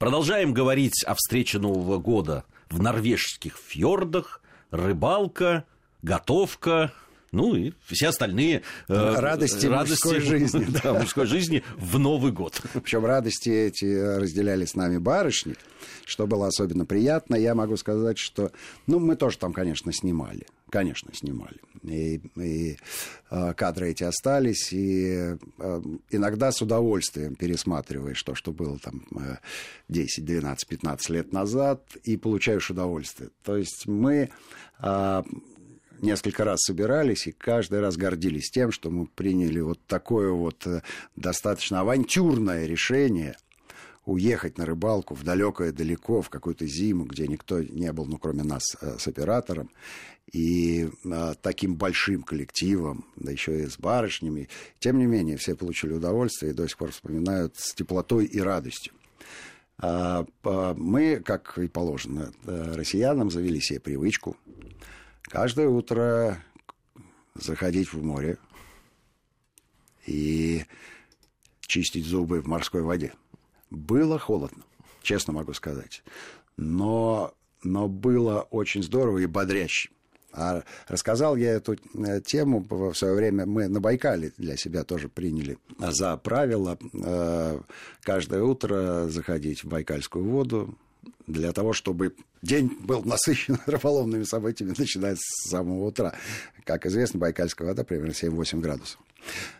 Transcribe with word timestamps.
Продолжаем 0.00 0.54
говорить 0.54 1.04
о 1.04 1.14
встрече 1.14 1.58
Нового 1.58 1.98
года 1.98 2.44
в 2.70 2.80
норвежских 2.80 3.58
фьордах, 3.58 4.40
рыбалка, 4.70 5.66
готовка, 6.00 6.94
ну 7.32 7.54
и 7.54 7.74
все 7.84 8.08
остальные 8.08 8.62
э, 8.88 9.14
радости, 9.18 9.66
радости 9.66 10.06
мужской 10.06 10.20
жизни. 10.38 10.66
Да, 10.82 10.94
мужской 10.94 11.26
жизни 11.26 11.62
в 11.76 11.98
Новый 11.98 12.32
год. 12.32 12.62
Причем 12.82 13.04
радости 13.04 13.50
эти 13.50 14.18
разделяли 14.18 14.64
с 14.64 14.74
нами 14.74 14.96
барышни, 14.96 15.54
что 16.06 16.26
было 16.26 16.46
особенно 16.46 16.86
приятно. 16.86 17.34
Я 17.34 17.54
могу 17.54 17.76
сказать, 17.76 18.16
что, 18.16 18.52
ну, 18.86 19.00
мы 19.00 19.16
тоже 19.16 19.36
там, 19.36 19.52
конечно, 19.52 19.92
снимали. 19.92 20.46
Конечно, 20.70 21.12
снимали. 21.12 21.60
И, 21.82 22.20
и 22.36 22.76
э, 23.30 23.54
кадры 23.54 23.90
эти 23.90 24.04
остались, 24.04 24.72
и 24.72 25.36
э, 25.58 25.82
иногда 26.10 26.52
с 26.52 26.60
удовольствием 26.60 27.34
пересматриваешь 27.34 28.22
то, 28.22 28.34
что 28.34 28.52
было 28.52 28.78
там 28.78 29.02
э, 29.16 29.36
10, 29.88 30.24
12, 30.24 30.68
15 30.68 31.10
лет 31.10 31.32
назад, 31.32 31.82
и 32.04 32.16
получаешь 32.16 32.70
удовольствие. 32.70 33.30
То 33.42 33.56
есть 33.56 33.86
мы 33.86 34.30
э, 34.82 35.22
несколько 36.02 36.44
раз 36.44 36.60
собирались 36.60 37.26
и 37.26 37.32
каждый 37.32 37.80
раз 37.80 37.96
гордились 37.96 38.50
тем, 38.50 38.72
что 38.72 38.90
мы 38.90 39.06
приняли 39.06 39.60
вот 39.60 39.80
такое 39.86 40.30
вот 40.30 40.66
э, 40.66 40.82
достаточно 41.16 41.80
авантюрное 41.80 42.66
решение 42.66 43.36
уехать 44.10 44.58
на 44.58 44.66
рыбалку 44.66 45.14
в 45.14 45.22
далекое 45.22 45.72
далеко, 45.72 46.20
в 46.20 46.30
какую-то 46.30 46.66
зиму, 46.66 47.04
где 47.04 47.28
никто 47.28 47.62
не 47.62 47.92
был, 47.92 48.06
ну, 48.06 48.18
кроме 48.18 48.42
нас 48.42 48.62
э, 48.80 48.98
с 48.98 49.06
оператором, 49.06 49.70
и 50.32 50.90
а, 51.10 51.34
таким 51.34 51.76
большим 51.76 52.22
коллективом, 52.22 53.04
да 53.16 53.30
еще 53.30 53.62
и 53.62 53.66
с 53.66 53.78
барышнями. 53.78 54.48
Тем 54.78 54.98
не 54.98 55.06
менее, 55.06 55.36
все 55.36 55.54
получили 55.54 55.92
удовольствие 55.92 56.52
и 56.52 56.54
до 56.54 56.68
сих 56.68 56.76
пор 56.76 56.90
вспоминают 56.90 57.56
с 57.56 57.74
теплотой 57.74 58.26
и 58.26 58.40
радостью. 58.40 58.92
А, 59.78 60.26
мы, 60.76 61.20
как 61.24 61.58
и 61.58 61.68
положено 61.68 62.32
россиянам, 62.44 63.30
завели 63.30 63.60
себе 63.60 63.80
привычку 63.80 64.36
каждое 65.22 65.68
утро 65.68 66.42
заходить 67.34 67.92
в 67.92 68.02
море 68.02 68.38
и 70.06 70.64
чистить 71.60 72.04
зубы 72.04 72.40
в 72.40 72.46
морской 72.46 72.82
воде. 72.82 73.14
Было 73.70 74.18
холодно, 74.18 74.64
честно 75.02 75.32
могу 75.32 75.52
сказать. 75.52 76.02
Но, 76.56 77.32
но 77.62 77.88
было 77.88 78.42
очень 78.50 78.82
здорово 78.82 79.18
и 79.18 79.26
бодряще. 79.26 79.90
А 80.32 80.62
рассказал 80.86 81.34
я 81.34 81.52
эту 81.52 81.74
э, 81.74 82.20
тему 82.20 82.64
в 82.68 82.94
свое 82.94 83.14
время. 83.14 83.46
Мы 83.46 83.66
на 83.68 83.80
Байкале 83.80 84.32
для 84.36 84.56
себя 84.56 84.84
тоже 84.84 85.08
приняли 85.08 85.58
за 85.78 86.16
правило 86.16 86.78
э, 86.92 87.60
каждое 88.02 88.42
утро 88.42 89.08
заходить 89.08 89.64
в 89.64 89.68
Байкальскую 89.68 90.24
воду, 90.24 90.76
для 91.26 91.52
того, 91.52 91.72
чтобы 91.72 92.14
день 92.42 92.76
был 92.80 93.02
насыщен 93.02 93.58
рыболовными 93.66 94.24
событиями, 94.24 94.74
начиная 94.76 95.16
с 95.16 95.50
самого 95.50 95.86
утра. 95.86 96.14
Как 96.64 96.86
известно, 96.86 97.18
Байкальская 97.18 97.68
вода 97.68 97.84
примерно 97.84 98.12
7-8 98.12 98.60
градусов. 98.60 99.00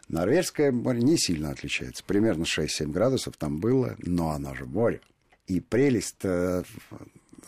Норвежское 0.09 0.73
море 0.73 1.01
не 1.01 1.17
сильно 1.17 1.51
отличается. 1.51 2.03
Примерно 2.05 2.45
6-7 2.45 2.91
градусов 2.91 3.37
там 3.37 3.59
было, 3.59 3.97
но 3.99 4.31
оно 4.31 4.55
же 4.55 4.67
море. 4.67 5.01
И 5.47 5.61
прелесть 5.61 6.17
э, 6.25 6.63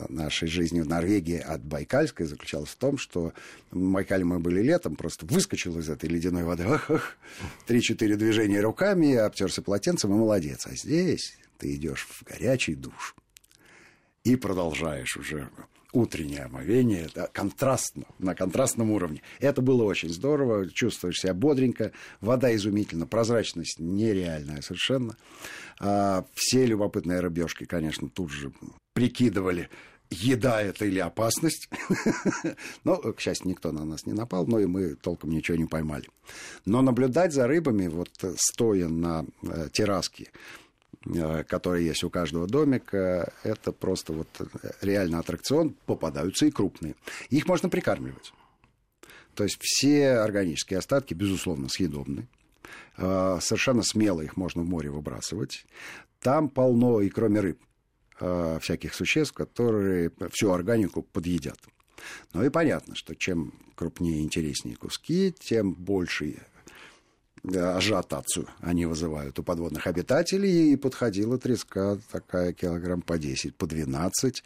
нашей 0.08 0.48
жизни 0.48 0.80
в 0.80 0.88
Норвегии 0.88 1.38
от 1.38 1.62
Байкальской 1.62 2.26
заключалась 2.26 2.70
в 2.70 2.76
том, 2.76 2.98
что 2.98 3.32
в 3.70 3.92
Байкале 3.92 4.24
мы 4.24 4.38
были 4.38 4.62
летом, 4.62 4.96
просто 4.96 5.26
выскочил 5.26 5.78
из 5.78 5.88
этой 5.88 6.08
ледяной 6.08 6.44
воды, 6.44 6.66
три-четыре 7.66 8.16
движения 8.16 8.60
руками, 8.60 9.14
обтерся 9.14 9.62
полотенцем 9.62 10.12
и 10.12 10.16
молодец. 10.16 10.66
А 10.66 10.74
здесь 10.74 11.36
ты 11.58 11.74
идешь 11.74 12.06
в 12.08 12.24
горячий 12.24 12.74
душ 12.74 13.14
и 14.24 14.36
продолжаешь 14.36 15.16
уже 15.16 15.48
утреннее 15.92 16.44
омовение, 16.44 17.08
да, 17.14 17.28
контрастно, 17.32 18.04
на 18.18 18.34
контрастном 18.34 18.90
уровне. 18.90 19.22
Это 19.40 19.62
было 19.62 19.84
очень 19.84 20.08
здорово, 20.08 20.68
чувствуешь 20.68 21.20
себя 21.20 21.34
бодренько, 21.34 21.92
вода 22.20 22.54
изумительна, 22.54 23.06
прозрачность 23.06 23.78
нереальная 23.78 24.62
совершенно. 24.62 25.16
А, 25.80 26.24
все 26.34 26.64
любопытные 26.66 27.20
рыбешки, 27.20 27.64
конечно, 27.64 28.08
тут 28.08 28.30
же 28.30 28.52
прикидывали, 28.94 29.68
еда 30.10 30.62
это 30.62 30.84
или 30.84 30.98
опасность. 30.98 31.68
но, 32.84 32.96
к 32.96 33.20
счастью, 33.20 33.48
никто 33.48 33.72
на 33.72 33.84
нас 33.84 34.06
не 34.06 34.12
напал, 34.12 34.46
но 34.46 34.60
и 34.60 34.66
мы 34.66 34.94
толком 34.94 35.30
ничего 35.30 35.56
не 35.56 35.66
поймали. 35.66 36.08
Но 36.64 36.82
наблюдать 36.82 37.32
за 37.32 37.46
рыбами, 37.46 37.88
вот 37.88 38.10
стоя 38.36 38.88
на 38.88 39.24
э, 39.42 39.68
терраске, 39.72 40.30
Э, 41.06 41.42
которые 41.44 41.86
есть 41.86 42.04
у 42.04 42.10
каждого 42.10 42.46
домика, 42.46 43.32
это 43.42 43.72
просто 43.72 44.12
вот 44.12 44.28
реально 44.80 45.18
аттракцион, 45.18 45.74
попадаются 45.86 46.46
и 46.46 46.50
крупные. 46.50 46.94
Их 47.30 47.46
можно 47.46 47.68
прикармливать. 47.68 48.32
То 49.34 49.44
есть 49.44 49.58
все 49.60 50.12
органические 50.12 50.78
остатки, 50.78 51.14
безусловно, 51.14 51.68
съедобны. 51.68 52.28
Э, 52.96 53.38
совершенно 53.40 53.82
смело 53.82 54.20
их 54.20 54.36
можно 54.36 54.62
в 54.62 54.68
море 54.68 54.90
выбрасывать. 54.90 55.64
Там 56.20 56.48
полно, 56.48 57.00
и 57.00 57.08
кроме 57.08 57.40
рыб, 57.40 57.58
э, 58.20 58.58
всяких 58.60 58.94
существ, 58.94 59.34
которые 59.34 60.12
всю 60.30 60.52
органику 60.52 61.02
подъедят. 61.02 61.58
Ну 62.32 62.44
и 62.44 62.48
понятно, 62.48 62.94
что 62.94 63.14
чем 63.16 63.54
крупнее 63.74 64.20
и 64.20 64.24
интереснее 64.24 64.76
куски, 64.76 65.34
тем 65.36 65.72
больше 65.72 66.36
ажиотацию 67.44 68.46
они 68.60 68.86
вызывают 68.86 69.38
у 69.38 69.42
подводных 69.42 69.86
обитателей, 69.86 70.72
и 70.72 70.76
подходила 70.76 71.38
треска 71.38 71.98
такая 72.10 72.52
килограмм 72.52 73.02
по 73.02 73.18
10, 73.18 73.56
по 73.56 73.66
12, 73.66 74.44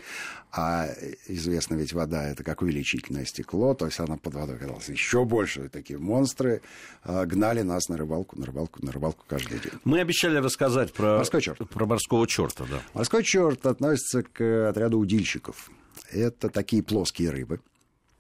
а 0.52 0.88
известно 1.28 1.74
ведь 1.74 1.92
вода 1.92 2.28
это 2.28 2.42
как 2.42 2.62
увеличительное 2.62 3.26
стекло, 3.26 3.74
то 3.74 3.86
есть 3.86 4.00
она 4.00 4.16
под 4.16 4.34
водой 4.34 4.56
оказалась 4.56 4.88
еще 4.88 5.24
больше, 5.24 5.68
такие 5.68 5.98
монстры 5.98 6.62
а, 7.02 7.26
гнали 7.26 7.62
нас 7.62 7.88
на 7.88 7.96
рыбалку, 7.96 8.38
на 8.38 8.46
рыбалку, 8.46 8.84
на 8.84 8.92
рыбалку 8.92 9.24
каждый 9.28 9.58
день. 9.58 9.72
Мы 9.84 10.00
обещали 10.00 10.38
рассказать 10.38 10.92
про, 10.92 11.18
морской 11.18 11.42
черт. 11.42 11.58
про 11.68 11.86
морского 11.86 12.26
черта, 12.26 12.64
да. 12.70 12.80
Морской 12.94 13.22
черт 13.22 13.66
относится 13.66 14.22
к 14.22 14.68
отряду 14.68 14.98
удильщиков. 14.98 15.70
Это 16.10 16.48
такие 16.48 16.82
плоские 16.82 17.30
рыбы, 17.30 17.60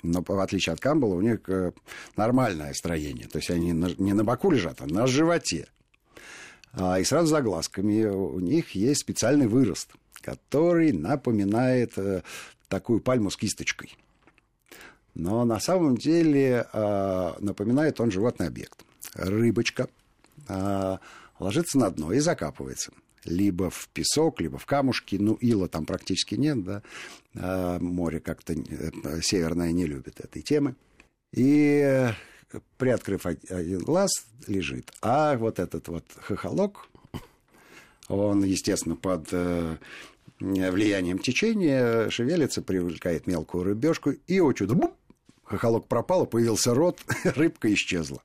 но 0.06 0.22
в 0.26 0.40
отличие 0.40 0.72
от 0.72 0.80
камбала 0.80 1.14
у 1.14 1.20
них 1.20 1.40
э, 1.48 1.72
нормальное 2.16 2.72
строение. 2.74 3.26
То 3.26 3.38
есть 3.38 3.50
они 3.50 3.72
не 3.72 4.12
на 4.12 4.24
боку 4.24 4.50
лежат, 4.50 4.80
а 4.80 4.86
на 4.86 5.06
животе. 5.06 5.68
А, 6.72 6.98
и 7.00 7.04
сразу 7.04 7.28
за 7.28 7.42
глазками 7.42 8.04
у 8.04 8.38
них 8.40 8.74
есть 8.74 9.00
специальный 9.00 9.46
вырост, 9.46 9.92
который 10.20 10.92
напоминает 10.92 11.92
э, 11.96 12.22
такую 12.68 13.00
пальму 13.00 13.30
с 13.30 13.36
кисточкой. 13.36 13.96
Но 15.14 15.44
на 15.44 15.60
самом 15.60 15.96
деле 15.96 16.66
а, 16.72 17.36
напоминает 17.40 18.00
он 18.00 18.10
животный 18.10 18.48
объект. 18.48 18.84
Рыбочка 19.14 19.88
а, 20.48 21.00
ложится 21.38 21.78
на 21.78 21.90
дно 21.90 22.12
и 22.12 22.18
закапывается– 22.18 22.92
либо 23.28 23.70
в 23.70 23.88
песок, 23.92 24.40
либо 24.40 24.58
в 24.58 24.66
камушки. 24.66 25.16
Ну, 25.16 25.34
ила 25.34 25.68
там 25.68 25.86
практически 25.86 26.34
нет, 26.34 26.62
да. 26.64 26.82
А 27.34 27.78
море 27.78 28.20
как-то 28.20 28.54
э, 28.54 29.20
северное 29.22 29.72
не 29.72 29.86
любит 29.86 30.20
этой 30.20 30.42
темы. 30.42 30.74
И 31.32 31.80
э, 31.84 32.12
приоткрыв 32.78 33.26
один 33.26 33.80
глаз, 33.80 34.10
лежит. 34.46 34.92
А 35.02 35.36
вот 35.36 35.58
этот 35.58 35.88
вот 35.88 36.04
хохолок, 36.20 36.88
он, 38.08 38.44
естественно, 38.44 38.96
под 38.96 39.28
э, 39.32 39.76
влиянием 40.38 41.18
течения 41.18 42.08
шевелится, 42.10 42.62
привлекает 42.62 43.26
мелкую 43.26 43.64
рыбешку, 43.64 44.10
и, 44.10 44.40
о 44.40 44.52
чудо, 44.52 44.74
бум, 44.74 44.94
хохолок 45.44 45.86
пропал, 45.88 46.26
появился 46.26 46.74
рот, 46.74 47.00
рыбка 47.24 47.72
исчезла. 47.72 48.22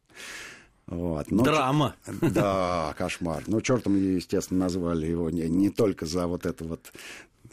Вот. 0.92 1.32
Но, 1.32 1.44
Драма. 1.44 1.96
Да, 2.22 2.94
кошмар. 2.98 3.44
Ну, 3.48 3.62
чертом, 3.62 3.96
естественно, 3.96 4.60
назвали 4.66 5.08
его 5.08 5.30
не, 5.30 5.48
не 5.48 5.70
только 5.70 6.06
за 6.06 6.28
вот 6.28 6.46
это 6.46 6.66
вот 6.66 6.92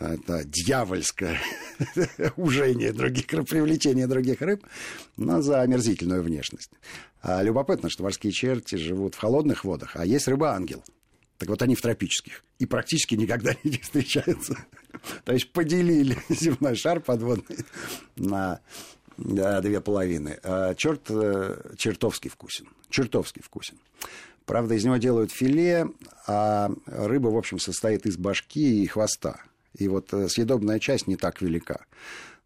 это 0.01 0.45
дьявольское 0.45 1.39
ужение 2.37 2.93
других 2.93 3.27
привлечение 3.27 4.09
других 4.09 4.41
рыб, 4.41 4.65
но 5.17 5.41
за 5.41 5.61
омерзительную 5.61 6.23
внешность. 6.23 6.73
А 7.23 7.41
любопытно, 7.43 7.89
что 7.91 8.03
морские 8.03 8.33
черти 8.33 8.75
живут 8.75 9.15
в 9.15 9.19
холодных 9.19 9.63
водах, 9.63 9.93
а 9.95 10.05
есть 10.05 10.27
рыба-ангел. 10.27 10.83
Так 11.39 11.49
вот 11.49 11.63
они 11.63 11.77
в 11.77 11.81
тропических. 11.81 12.43
И 12.59 12.67
практически 12.67 13.15
никогда 13.15 13.55
не 13.63 13.79
встречаются. 13.79 14.57
То 15.25 15.33
есть 15.33 15.53
поделили 15.53 16.19
земной 16.29 16.75
шар 16.75 16.99
подводный 16.99 17.59
на 18.17 18.61
да, 19.19 19.61
две 19.61 19.81
половины. 19.81 20.39
А 20.45 20.75
черт 20.75 21.11
э, 21.11 21.75
чертовски 21.77 22.29
вкусен. 22.29 22.69
Чертовски 22.89 23.41
вкусен. 23.43 23.79
Правда, 24.47 24.75
из 24.75 24.85
него 24.85 24.97
делают 24.97 25.33
филе, 25.33 25.89
а 26.27 26.71
рыба, 26.87 27.29
в 27.29 27.37
общем, 27.37 27.59
состоит 27.59 28.07
из 28.07 28.17
башки 28.17 28.83
и 28.83 28.87
хвоста. 28.87 29.43
И 29.75 29.89
вот 29.89 30.15
э, 30.15 30.29
съедобная 30.29 30.79
часть 30.79 31.09
не 31.09 31.17
так 31.17 31.43
велика. 31.43 31.85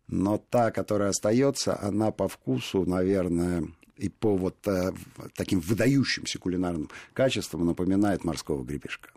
Но 0.08 0.38
та, 0.38 0.70
которая 0.70 1.10
остается, 1.10 1.78
она 1.80 2.10
по 2.10 2.26
вкусу, 2.26 2.84
наверное, 2.86 3.68
и 3.96 4.08
по 4.08 4.34
вот 4.34 4.56
э, 4.66 4.92
таким 5.36 5.60
выдающимся 5.60 6.38
кулинарным 6.38 6.90
качествам 7.12 7.66
напоминает 7.66 8.24
морского 8.24 8.64
гребешка. 8.64 9.10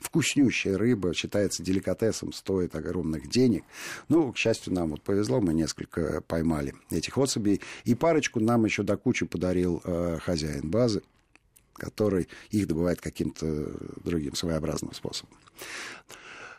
Вкуснющая 0.00 0.76
рыба, 0.76 1.14
считается 1.14 1.62
деликатесом, 1.62 2.32
стоит 2.32 2.74
огромных 2.74 3.28
денег. 3.28 3.64
Ну, 4.08 4.32
к 4.32 4.38
счастью, 4.38 4.72
нам 4.72 4.90
вот 4.90 5.02
повезло, 5.02 5.40
мы 5.40 5.54
несколько 5.54 6.20
поймали 6.22 6.74
этих 6.90 7.18
особей. 7.18 7.60
И 7.84 7.94
парочку 7.94 8.40
нам 8.40 8.64
еще 8.64 8.82
до 8.82 8.96
кучи 8.96 9.26
подарил 9.26 9.82
э, 9.84 10.18
хозяин 10.22 10.70
базы, 10.70 11.02
который 11.74 12.28
их 12.50 12.66
добывает 12.66 13.00
каким-то 13.00 13.72
другим 14.04 14.34
своеобразным 14.34 14.92
способом. 14.94 15.36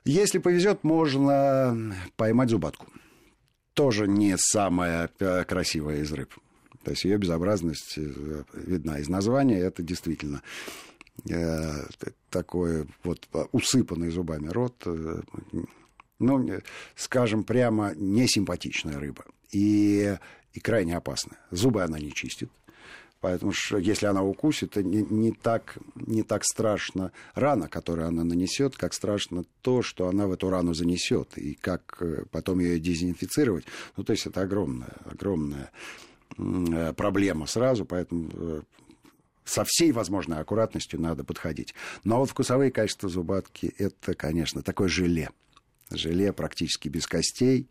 Если 0.06 0.40
повезет, 0.40 0.84
можно 0.84 1.96
поймать 2.16 2.50
зубатку. 2.50 2.88
Тоже 3.74 4.08
не 4.08 4.36
самая 4.38 5.10
э, 5.20 5.44
красивая 5.46 5.98
из 5.98 6.12
рыб. 6.12 6.34
То 6.84 6.92
есть 6.92 7.04
ее 7.04 7.18
безобразность 7.18 7.98
э, 7.98 8.44
видна 8.54 9.00
из 9.00 9.10
названия. 9.10 9.60
Это 9.60 9.84
действительно 9.84 10.42
такой 12.30 12.88
вот 13.04 13.28
усыпанный 13.52 14.10
зубами 14.10 14.48
рот, 14.48 14.76
э, 14.86 15.22
ну, 16.20 16.50
скажем 16.96 17.44
прямо, 17.44 17.94
несимпатичная 17.96 19.00
рыба. 19.00 19.26
И, 19.52 20.18
и 20.54 20.60
крайне 20.60 20.96
опасная. 20.98 21.40
Зубы 21.52 21.84
она 21.84 22.00
не 22.00 22.12
чистит. 22.12 22.50
Поэтому 23.22 23.52
что 23.52 23.78
если 23.78 24.06
она 24.06 24.24
укусит, 24.24 24.72
то 24.72 24.84
не, 24.84 25.04
не, 25.04 25.34
так, 25.34 25.78
не 25.96 26.24
так 26.24 26.46
страшно 26.46 27.12
рана, 27.34 27.68
которую 27.68 28.08
она 28.08 28.24
нанесет, 28.24 28.78
как 28.78 28.94
страшно 28.94 29.44
то, 29.62 29.82
что 29.82 30.08
она 30.08 30.26
в 30.28 30.32
эту 30.32 30.50
рану 30.50 30.74
занесет, 30.74 31.38
и 31.38 31.54
как 31.54 32.02
потом 32.32 32.60
ее 32.60 32.80
дезинфицировать. 32.80 33.66
Ну, 33.98 34.06
то 34.06 34.14
есть 34.14 34.26
это 34.26 34.42
огромная, 34.42 34.96
огромная 35.04 35.70
Э, 36.38 36.94
проблема 36.94 37.46
сразу, 37.46 37.86
поэтому 37.86 38.30
э, 38.34 38.62
со 39.50 39.64
всей 39.66 39.92
возможной 39.92 40.40
аккуратностью 40.40 41.02
надо 41.02 41.24
подходить. 41.24 41.74
Но 42.04 42.20
вот 42.20 42.30
вкусовые 42.30 42.72
качества 42.72 43.10
зубатки– 43.10 43.74
это, 43.78 44.14
конечно, 44.14 44.62
такое 44.62 44.88
желе. 44.88 45.30
Желе 45.90 46.32
практически 46.34 46.88
без 46.88 47.08
костей. 47.08 47.68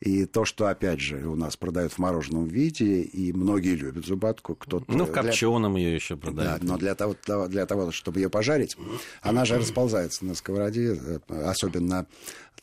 И 0.00 0.26
то, 0.26 0.44
что, 0.44 0.68
опять 0.68 1.00
же, 1.00 1.26
у 1.26 1.34
нас 1.34 1.56
продают 1.56 1.92
в 1.92 1.98
мороженом 1.98 2.46
виде, 2.46 3.02
и 3.02 3.32
многие 3.32 3.74
любят 3.74 4.06
зубатку. 4.06 4.54
Кто 4.54 4.84
ну, 4.86 5.06
в 5.06 5.10
копченом 5.10 5.74
для... 5.74 5.82
ее 5.82 5.94
еще 5.96 6.16
продают. 6.16 6.60
Да, 6.60 6.66
но 6.66 6.78
для 6.78 6.94
того, 6.94 7.16
для 7.48 7.66
того, 7.66 7.90
чтобы 7.90 8.20
ее 8.20 8.30
пожарить, 8.30 8.76
она 9.22 9.44
же 9.44 9.58
расползается 9.58 10.24
на 10.24 10.36
сковороде, 10.36 10.94
э, 10.94 11.18
особенно 11.44 12.06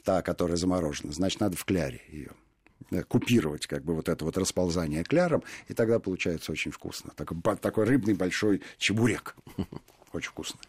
та, 0.05 0.21
которая 0.21 0.55
заморожена. 0.55 1.11
Значит, 1.11 1.41
надо 1.41 1.57
в 1.57 1.65
кляре 1.65 2.01
ее 2.09 2.31
купировать 3.07 3.67
как 3.67 3.83
бы 3.83 3.95
вот 3.95 4.09
это 4.09 4.25
вот 4.25 4.37
расползание 4.37 5.03
кляром, 5.03 5.43
и 5.67 5.73
тогда 5.73 5.99
получается 5.99 6.51
очень 6.51 6.71
вкусно. 6.71 7.11
Такой, 7.15 7.37
такой 7.57 7.85
рыбный 7.85 8.13
большой 8.13 8.61
чебурек. 8.77 9.35
Очень 10.13 10.29
вкусно. 10.29 10.59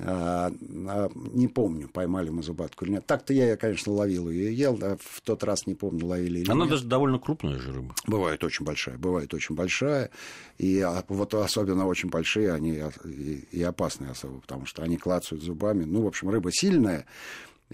А, 0.00 0.50
а, 0.88 1.10
не 1.14 1.46
помню, 1.46 1.88
поймали 1.88 2.30
мы 2.30 2.42
зубатку 2.42 2.84
или 2.84 2.92
нет. 2.92 3.06
Так-то 3.06 3.32
я, 3.32 3.56
конечно, 3.56 3.92
ловил 3.92 4.28
ее 4.28 4.50
и 4.50 4.54
ел, 4.54 4.78
а 4.82 4.96
в 5.00 5.20
тот 5.20 5.44
раз 5.44 5.66
не 5.66 5.74
помню, 5.74 6.06
ловили 6.06 6.40
или 6.40 6.50
Она 6.50 6.62
нет. 6.62 6.70
даже 6.70 6.84
довольно 6.84 7.18
крупная 7.18 7.58
же 7.58 7.72
рыба. 7.72 7.94
Бывает 8.06 8.42
очень 8.42 8.64
большая, 8.64 8.98
бывает 8.98 9.32
очень 9.34 9.54
большая. 9.54 10.10
И 10.58 10.80
а, 10.80 11.04
вот 11.08 11.34
особенно 11.34 11.86
очень 11.86 12.08
большие, 12.08 12.52
они 12.52 12.82
и, 13.04 13.46
и 13.50 13.62
опасные 13.62 14.10
особо, 14.10 14.40
потому 14.40 14.66
что 14.66 14.82
они 14.82 14.96
клацают 14.96 15.44
зубами. 15.44 15.84
Ну, 15.84 16.02
в 16.02 16.06
общем, 16.06 16.28
рыба 16.30 16.50
сильная, 16.52 17.06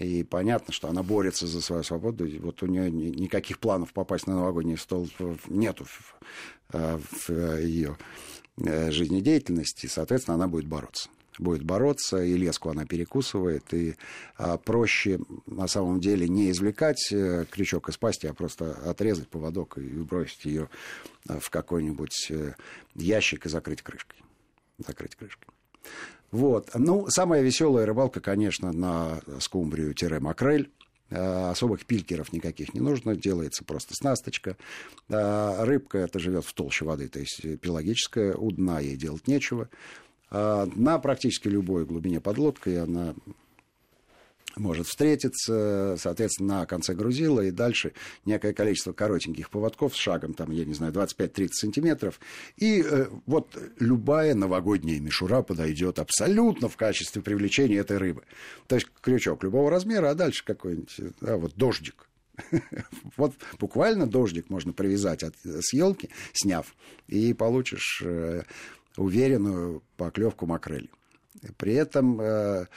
и 0.01 0.23
понятно, 0.23 0.73
что 0.73 0.87
она 0.87 1.03
борется 1.03 1.47
за 1.47 1.61
свою 1.61 1.83
свободу. 1.83 2.25
И 2.25 2.39
вот 2.39 2.63
у 2.63 2.67
нее 2.67 2.91
никаких 2.91 3.59
планов 3.59 3.93
попасть 3.93 4.27
на 4.27 4.35
новогодний 4.35 4.77
стол 4.77 5.09
нету 5.47 5.85
в, 5.85 6.15
э, 6.73 6.97
в 6.97 7.29
э, 7.29 7.63
ее 7.63 7.97
э, 8.57 8.91
жизнедеятельности. 8.91 9.87
Соответственно, 9.87 10.35
она 10.35 10.47
будет 10.47 10.65
бороться 10.65 11.09
будет 11.39 11.63
бороться, 11.63 12.21
и 12.21 12.35
леску 12.37 12.69
она 12.69 12.85
перекусывает, 12.85 13.73
и 13.73 13.95
а, 14.35 14.57
проще 14.57 15.19
на 15.47 15.67
самом 15.67 15.99
деле 15.99 16.27
не 16.27 16.51
извлекать 16.51 17.07
крючок 17.09 17.89
из 17.89 17.97
пасти, 17.97 18.27
а 18.27 18.33
просто 18.33 18.73
отрезать 18.87 19.27
поводок 19.29 19.77
и 19.79 19.81
бросить 19.81 20.45
ее 20.45 20.69
в 21.25 21.49
какой-нибудь 21.49 22.31
ящик 22.93 23.45
и 23.45 23.49
закрыть 23.49 23.81
крышкой. 23.81 24.19
Закрыть 24.77 25.15
крышкой. 25.15 25.47
Вот. 26.31 26.69
Ну, 26.75 27.07
самая 27.09 27.41
веселая 27.41 27.85
рыбалка, 27.85 28.21
конечно, 28.21 28.71
на 28.71 29.21
скумбрию-макрель. 29.39 30.71
Э, 31.11 31.49
особых 31.49 31.85
пилькеров 31.85 32.31
никаких 32.31 32.73
не 32.73 32.79
нужно, 32.79 33.17
делается 33.17 33.65
просто 33.65 33.93
снасточка. 33.93 34.55
Э, 35.09 35.63
рыбка 35.65 35.97
это 35.97 36.19
живет 36.19 36.45
в 36.45 36.53
толще 36.53 36.85
воды, 36.85 37.09
то 37.09 37.19
есть 37.19 37.41
пелагическая, 37.59 38.33
у 38.33 38.49
дна 38.51 38.79
ей 38.79 38.95
делать 38.95 39.27
нечего. 39.27 39.67
Э, 40.31 40.67
на 40.73 40.99
практически 40.99 41.49
любой 41.49 41.85
глубине 41.85 42.21
подлодкой 42.21 42.81
она 42.81 43.13
может 44.55 44.87
встретиться, 44.87 45.95
соответственно, 45.97 46.59
на 46.59 46.65
конце 46.65 46.93
грузила, 46.93 47.41
и 47.41 47.51
дальше 47.51 47.93
некое 48.25 48.53
количество 48.53 48.93
коротеньких 48.93 49.49
поводков 49.49 49.95
с 49.95 49.99
шагом, 49.99 50.33
там, 50.33 50.51
я 50.51 50.65
не 50.65 50.73
знаю, 50.73 50.93
25-30 50.93 51.47
сантиметров. 51.51 52.19
И 52.57 52.81
э, 52.81 53.07
вот 53.25 53.57
любая 53.79 54.35
новогодняя 54.35 54.99
мишура 54.99 55.41
подойдет 55.41 55.99
абсолютно 55.99 56.69
в 56.69 56.77
качестве 56.77 57.21
привлечения 57.21 57.77
этой 57.77 57.97
рыбы. 57.97 58.23
То 58.67 58.75
есть 58.75 58.87
крючок 59.01 59.43
любого 59.43 59.69
размера, 59.69 60.09
а 60.09 60.15
дальше 60.15 60.43
какой-нибудь, 60.45 60.99
а, 61.21 61.37
вот 61.37 61.53
дождик. 61.55 62.07
Вот 63.17 63.33
буквально 63.59 64.07
дождик 64.07 64.49
можно 64.49 64.73
привязать 64.73 65.23
от, 65.23 65.35
с 65.43 65.73
елки, 65.73 66.09
сняв, 66.33 66.75
и 67.07 67.33
получишь 67.33 68.01
э, 68.03 68.43
уверенную 68.97 69.83
поклевку 69.97 70.45
макрели. 70.45 70.89
При 71.57 71.73
этом 71.73 72.19
э, 72.21 72.67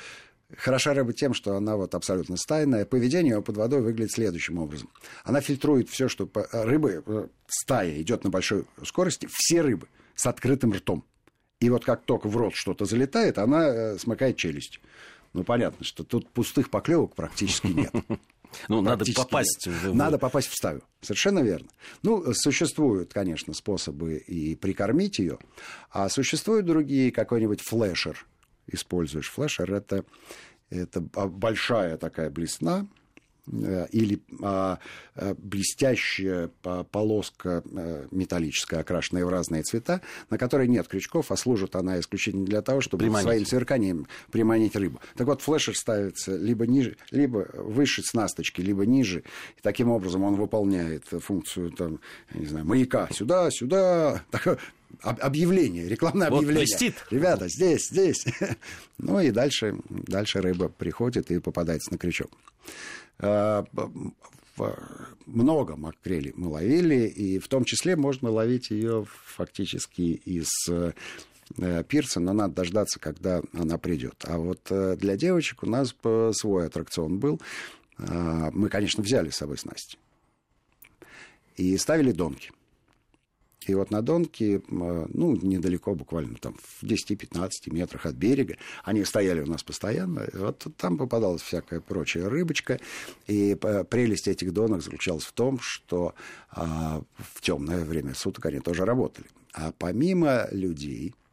Хороша 0.56 0.94
рыба 0.94 1.12
тем, 1.12 1.34
что 1.34 1.56
она 1.56 1.76
вот 1.76 1.94
абсолютно 1.94 2.36
стайная. 2.36 2.84
Поведение 2.84 3.34
ее 3.34 3.42
под 3.42 3.56
водой 3.56 3.80
выглядит 3.80 4.12
следующим 4.12 4.58
образом. 4.58 4.90
Она 5.24 5.40
фильтрует 5.40 5.88
все, 5.88 6.08
что 6.08 6.28
рыбы, 6.52 7.02
э, 7.06 7.26
стая 7.46 8.00
идет 8.00 8.24
на 8.24 8.30
большой 8.30 8.64
скорости, 8.84 9.28
все 9.32 9.62
рыбы 9.62 9.88
с 10.14 10.26
открытым 10.26 10.72
ртом. 10.72 11.04
И 11.60 11.70
вот 11.70 11.84
как 11.84 12.02
только 12.04 12.28
в 12.28 12.36
рот 12.36 12.54
что-то 12.54 12.84
залетает, 12.84 13.38
она 13.38 13.66
э, 13.66 13.98
смыкает 13.98 14.36
челюсть. 14.36 14.80
Ну, 15.32 15.44
понятно, 15.44 15.84
что 15.84 16.04
тут 16.04 16.28
пустых 16.30 16.70
поклевок 16.70 17.14
практически 17.14 17.68
нет. 17.68 17.92
Ну, 18.68 18.80
надо 18.82 19.04
попасть 19.16 19.66
в... 19.66 19.94
Надо 19.96 20.16
попасть 20.16 20.46
в 20.46 20.54
стаю. 20.54 20.82
Совершенно 21.00 21.40
верно. 21.40 21.66
Ну, 22.02 22.32
существуют, 22.34 23.12
конечно, 23.12 23.52
способы 23.52 24.18
и 24.18 24.54
прикормить 24.54 25.18
ее, 25.18 25.38
а 25.90 26.08
существуют 26.08 26.64
другие, 26.64 27.10
какой-нибудь 27.10 27.60
флешер, 27.62 28.24
используешь 28.66 29.30
флешер, 29.30 29.72
это, 29.72 30.04
это 30.70 31.00
большая 31.00 31.96
такая 31.96 32.30
блесна, 32.30 32.86
э, 33.46 33.86
или 33.90 34.22
а, 34.42 34.78
а, 35.14 35.34
блестящая 35.34 36.48
полоска 36.90 37.62
а, 37.64 38.06
металлическая, 38.10 38.80
окрашенная 38.80 39.24
в 39.24 39.28
разные 39.28 39.62
цвета, 39.62 40.00
на 40.30 40.38
которой 40.38 40.68
нет 40.68 40.88
крючков, 40.88 41.30
а 41.30 41.36
служит 41.36 41.76
она 41.76 42.00
исключительно 42.00 42.46
для 42.46 42.62
того, 42.62 42.80
чтобы 42.80 43.02
приманить. 43.02 43.26
своим 43.26 43.46
сверканием 43.46 44.06
приманить 44.30 44.76
рыбу. 44.76 45.00
Так 45.16 45.26
вот, 45.26 45.42
флешер 45.42 45.76
ставится 45.76 46.36
либо 46.36 46.66
ниже, 46.66 46.96
либо 47.10 47.46
выше 47.54 48.02
снасточки, 48.02 48.60
либо 48.60 48.86
ниже. 48.86 49.20
И 49.56 49.60
таким 49.62 49.90
образом 49.90 50.22
он 50.22 50.36
выполняет 50.36 51.04
функцию 51.06 51.70
там, 51.72 52.00
я 52.32 52.40
не 52.40 52.46
знаю, 52.46 52.64
маяка 52.64 53.08
сюда, 53.12 53.50
сюда, 53.50 54.24
объявление, 55.02 55.88
рекламное 55.88 56.30
вот 56.30 56.38
объявление. 56.38 56.66
Блестит. 56.66 57.06
Ребята, 57.10 57.48
здесь, 57.48 57.88
здесь. 57.90 58.24
Ну 58.98 59.20
и 59.20 59.30
дальше, 59.30 59.76
дальше 59.88 60.40
рыба 60.40 60.68
приходит 60.68 61.30
и 61.30 61.38
попадается 61.40 61.92
на 61.92 61.98
крючок. 61.98 62.30
А, 63.18 63.64
много 65.26 65.76
макрели 65.76 66.32
мы 66.36 66.48
ловили, 66.48 67.06
и 67.06 67.38
в 67.38 67.48
том 67.48 67.64
числе 67.64 67.96
можно 67.96 68.30
ловить 68.30 68.70
ее 68.70 69.04
фактически 69.26 70.20
из 70.24 70.48
э, 70.68 70.92
пирса, 71.88 72.20
но 72.20 72.32
надо 72.32 72.54
дождаться, 72.54 73.00
когда 73.00 73.42
она 73.52 73.78
придет. 73.78 74.24
А 74.28 74.38
вот 74.38 74.60
э, 74.70 74.96
для 74.96 75.16
девочек 75.16 75.64
у 75.64 75.66
нас 75.66 75.94
свой 76.32 76.66
аттракцион 76.66 77.18
был. 77.18 77.40
А, 77.98 78.50
мы, 78.52 78.68
конечно, 78.68 79.02
взяли 79.02 79.30
с 79.30 79.36
собой 79.36 79.58
снасти 79.58 79.98
и 81.56 81.76
ставили 81.76 82.12
донки. 82.12 82.52
И 83.66 83.74
вот 83.74 83.90
на 83.90 84.02
Донке, 84.02 84.62
ну, 84.68 85.36
недалеко, 85.36 85.94
буквально 85.94 86.36
там 86.36 86.54
в 86.54 86.84
10-15 86.84 87.50
метрах 87.66 88.06
от 88.06 88.14
берега, 88.14 88.56
они 88.84 89.04
стояли 89.04 89.40
у 89.40 89.46
нас 89.46 89.62
постоянно, 89.62 90.28
вот 90.32 90.66
там 90.76 90.98
попадалась 90.98 91.42
всякая 91.42 91.80
прочая 91.80 92.28
рыбочка, 92.28 92.80
и 93.26 93.54
прелесть 93.54 94.28
этих 94.28 94.52
донок 94.52 94.82
заключалась 94.82 95.24
в 95.24 95.32
том, 95.32 95.58
что 95.60 96.14
а, 96.50 97.02
в 97.16 97.40
темное 97.40 97.84
время 97.84 98.14
суток 98.14 98.46
они 98.46 98.60
тоже 98.60 98.84
работали. 98.84 99.26
А 99.52 99.72
помимо 99.78 100.48
людей, 100.50 101.14
Э, 101.14 101.23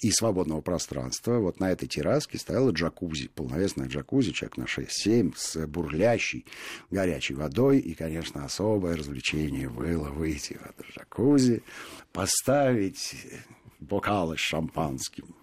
и 0.00 0.10
свободного 0.10 0.60
пространства. 0.60 1.38
Вот 1.38 1.60
на 1.60 1.72
этой 1.72 1.88
терраске 1.88 2.38
стояла 2.38 2.70
джакузи, 2.70 3.28
полновесная 3.28 3.88
джакузи, 3.88 4.32
человек 4.32 4.56
на 4.56 4.64
6-7, 4.64 5.34
с 5.36 5.66
бурлящей 5.66 6.46
горячей 6.90 7.34
водой. 7.34 7.78
И, 7.78 7.94
конечно, 7.94 8.44
особое 8.44 8.96
развлечение 8.96 9.68
было 9.68 10.08
выйти 10.08 10.54
в 10.54 10.62
это 10.64 10.88
джакузи, 10.92 11.62
поставить 12.12 13.16
бокалы 13.80 14.36
с 14.36 14.40
шампанским, 14.40 15.34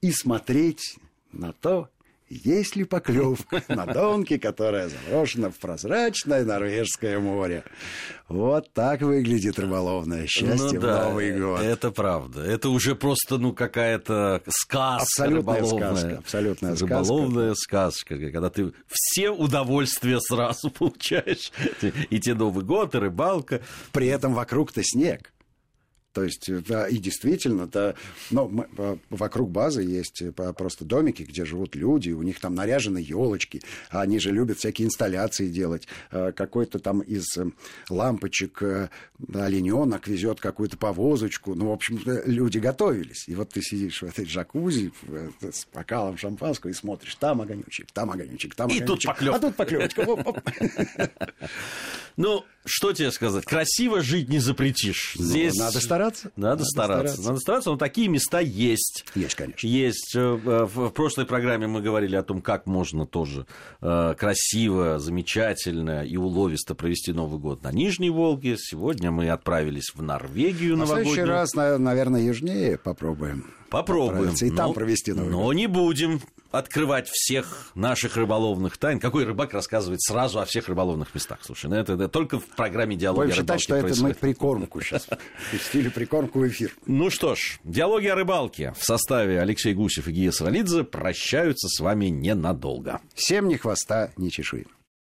и 0.00 0.12
смотреть 0.12 0.98
на 1.32 1.52
то, 1.52 1.90
есть 2.30 2.76
ли 2.76 2.84
поклевка 2.84 3.62
на 3.68 3.86
донке, 3.86 4.38
которая 4.38 4.88
заброшена 4.88 5.50
в 5.50 5.56
прозрачное 5.56 6.44
Норвежское 6.44 7.18
море. 7.18 7.64
Вот 8.28 8.72
так 8.72 9.00
выглядит 9.00 9.58
рыболовное 9.58 10.26
счастье 10.26 10.78
ну, 10.78 10.80
да, 10.80 11.04
в 11.04 11.08
Новый 11.08 11.38
год. 11.38 11.60
Это 11.60 11.90
правда. 11.90 12.42
Это 12.42 12.68
уже 12.68 12.94
просто 12.94 13.38
ну 13.38 13.52
какая-то 13.52 14.42
сказка 14.48 14.96
абсолютная 14.96 15.56
рыболовная. 15.56 15.94
Сказка, 15.94 16.18
абсолютная 16.18 16.76
рыболовная 16.76 17.54
сказка. 17.54 17.98
сказка, 18.06 18.30
когда 18.30 18.50
ты 18.50 18.72
все 18.88 19.30
удовольствия 19.30 20.20
сразу 20.20 20.70
получаешь. 20.78 21.52
И 22.10 22.20
те 22.20 22.34
Новый 22.34 22.64
год, 22.64 22.94
и 22.94 22.98
рыбалка. 22.98 23.62
При 23.92 24.08
этом 24.08 24.34
вокруг-то 24.34 24.82
снег. 24.84 25.32
То 26.12 26.24
есть, 26.24 26.50
да, 26.64 26.88
и 26.88 26.96
действительно, 26.96 27.66
да, 27.66 27.94
ну, 28.30 28.48
мы, 28.48 28.98
вокруг 29.10 29.50
базы 29.50 29.82
есть 29.82 30.22
э, 30.22 30.32
просто 30.32 30.84
домики, 30.84 31.22
где 31.22 31.44
живут 31.44 31.76
люди, 31.76 32.10
у 32.10 32.22
них 32.22 32.40
там 32.40 32.54
наряжены 32.54 32.98
елочки, 32.98 33.60
а 33.90 34.00
они 34.00 34.18
же 34.18 34.32
любят 34.32 34.58
всякие 34.58 34.86
инсталляции 34.86 35.48
делать. 35.48 35.86
Э, 36.10 36.32
какой-то 36.32 36.78
там 36.78 37.00
из 37.00 37.36
э, 37.36 37.46
лампочек 37.90 38.62
олененок 39.34 40.08
везет 40.08 40.40
какую-то 40.40 40.78
повозочку. 40.78 41.54
Ну, 41.54 41.68
в 41.68 41.72
общем, 41.72 42.00
люди 42.24 42.58
готовились. 42.58 43.28
И 43.28 43.34
вот 43.34 43.50
ты 43.50 43.60
сидишь 43.60 44.02
в 44.02 44.06
этой 44.06 44.24
джакузи 44.24 44.92
с 45.40 45.66
бокалом 45.72 46.16
шампанского 46.16 46.70
и 46.70 46.74
смотришь, 46.74 47.14
там 47.16 47.42
огонечек, 47.42 47.92
там 47.92 48.10
огонечек, 48.10 48.54
там 48.54 48.66
огонечек. 48.66 48.84
И 48.84 48.86
тут 48.86 49.04
поклевка. 49.04 49.36
А 49.36 49.40
тут 49.40 49.56
поклевочка. 49.56 50.06
Ну, 52.16 52.44
что 52.68 52.92
тебе 52.92 53.10
сказать? 53.10 53.44
Красиво 53.44 54.00
жить 54.00 54.28
не 54.28 54.38
запретишь. 54.38 55.14
Ну, 55.18 55.24
Здесь... 55.24 55.54
Надо 55.54 55.80
стараться. 55.80 56.30
Надо, 56.36 56.48
Надо 56.48 56.64
стараться. 56.64 57.08
стараться. 57.08 57.28
Надо 57.28 57.40
стараться, 57.40 57.70
но 57.70 57.76
такие 57.76 58.08
места 58.08 58.40
есть. 58.40 59.04
Есть, 59.14 59.34
конечно. 59.34 59.66
Есть. 59.66 60.14
Э, 60.14 60.34
в 60.34 60.90
прошлой 60.90 61.26
программе 61.26 61.66
мы 61.66 61.80
говорили 61.80 62.16
о 62.16 62.22
том, 62.22 62.40
как 62.42 62.66
можно 62.66 63.06
тоже 63.06 63.46
э, 63.80 64.14
красиво, 64.18 64.98
замечательно 64.98 66.04
и 66.04 66.16
уловисто 66.16 66.74
провести 66.74 67.12
Новый 67.12 67.40
год 67.40 67.62
на 67.62 67.72
Нижней 67.72 68.10
Волге. 68.10 68.56
Сегодня 68.58 69.10
мы 69.10 69.30
отправились 69.30 69.92
в 69.94 70.02
Норвегию 70.02 70.76
на 70.76 70.84
новогоднюю. 70.84 71.10
В 71.10 71.14
следующий 71.14 71.30
раз, 71.30 71.54
наверное, 71.54 72.22
южнее 72.22 72.78
попробуем. 72.78 73.46
Попробуем. 73.70 74.34
И 74.34 74.50
там 74.50 74.72
провести 74.72 75.12
Новый 75.12 75.30
Но 75.30 75.42
год. 75.44 75.54
не 75.54 75.66
будем 75.66 76.20
открывать 76.50 77.08
всех 77.08 77.70
наших 77.74 78.16
рыболовных 78.16 78.78
тайн. 78.78 79.00
Какой 79.00 79.24
рыбак 79.24 79.52
рассказывает 79.52 80.00
сразу 80.02 80.40
о 80.40 80.44
всех 80.44 80.68
рыболовных 80.68 81.14
местах? 81.14 81.40
Слушай, 81.42 81.70
ну 81.70 81.76
это, 81.76 81.94
это 81.94 82.08
только 82.08 82.38
в 82.38 82.46
программе 82.46 82.96
«Диалоги 82.96 83.28
Будем 83.28 83.32
о 83.32 83.42
считать, 83.42 83.60
что 83.60 83.80
происходит. 83.80 83.96
это 83.96 84.06
мы 84.06 84.14
прикормку 84.14 84.80
сейчас 84.80 85.06
пустили, 85.50 85.88
прикормку 85.88 86.40
в 86.40 86.48
эфир. 86.48 86.72
Ну 86.86 87.10
что 87.10 87.34
ж, 87.34 87.58
«Диалоги 87.64 88.06
о 88.06 88.14
рыбалке» 88.14 88.74
в 88.78 88.84
составе 88.84 89.40
Алексей 89.40 89.74
Гусев 89.74 90.08
и 90.08 90.12
Гия 90.12 90.30
Саралидзе 90.30 90.84
прощаются 90.84 91.68
с 91.68 91.80
вами 91.80 92.06
ненадолго. 92.06 93.00
Всем 93.14 93.48
ни 93.48 93.56
хвоста, 93.56 94.12
ни 94.16 94.28
чешуи. 94.30 94.66